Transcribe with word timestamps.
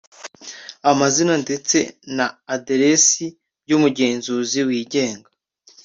amazina 0.91 1.33
ndetse 1.43 1.77
na 2.15 2.27
aderesi 2.55 3.25
by’umugenzuzi 3.63 4.59
wigenga; 4.67 5.29